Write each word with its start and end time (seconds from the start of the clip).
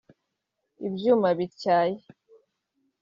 ibyuma 0.87 1.27
bityaye 1.37 1.99